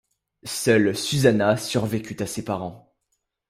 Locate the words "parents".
2.43-2.91